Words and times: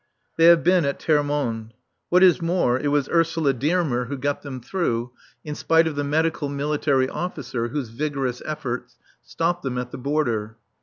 They 0.35 0.45
have 0.45 0.63
been 0.63 0.83
at 0.83 0.99
Termonde. 0.99 1.73
What 2.09 2.23
is 2.23 2.41
more, 2.41 2.79
it 2.79 2.87
was 2.87 3.07
Ursula 3.09 3.53
Dearmer 3.53 4.05
who 4.05 4.17
got 4.17 4.41
them 4.41 4.59
through, 4.59 5.11
in 5.43 5.53
spite 5.53 5.85
of 5.85 5.95
the 5.95 6.03
medical 6.03 6.49
military 6.49 7.07
officer 7.07 7.67
whose 7.67 7.89
vigorous 7.89 8.41
efforts 8.43 8.97
stopped 9.21 9.61
them 9.61 9.77
at 9.77 9.91
the 9.91 9.99
barrier. 9.99 10.57